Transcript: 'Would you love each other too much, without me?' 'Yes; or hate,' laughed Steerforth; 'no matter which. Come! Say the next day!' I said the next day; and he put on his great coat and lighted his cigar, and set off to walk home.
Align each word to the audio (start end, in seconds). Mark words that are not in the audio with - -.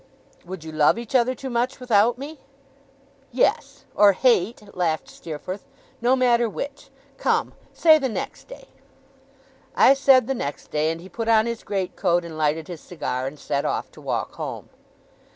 'Would 0.45 0.63
you 0.63 0.71
love 0.71 0.97
each 0.97 1.13
other 1.13 1.35
too 1.35 1.51
much, 1.51 1.79
without 1.79 2.17
me?' 2.17 2.39
'Yes; 3.31 3.85
or 3.93 4.13
hate,' 4.13 4.63
laughed 4.75 5.07
Steerforth; 5.07 5.67
'no 6.01 6.15
matter 6.15 6.49
which. 6.49 6.89
Come! 7.19 7.53
Say 7.71 7.99
the 7.99 8.09
next 8.09 8.47
day!' 8.47 8.69
I 9.75 9.93
said 9.93 10.25
the 10.25 10.33
next 10.33 10.71
day; 10.71 10.89
and 10.91 11.01
he 11.01 11.07
put 11.07 11.27
on 11.27 11.45
his 11.45 11.61
great 11.61 11.95
coat 11.95 12.25
and 12.25 12.35
lighted 12.35 12.67
his 12.67 12.81
cigar, 12.81 13.27
and 13.27 13.37
set 13.39 13.63
off 13.63 13.91
to 13.91 14.01
walk 14.01 14.33
home. 14.37 14.69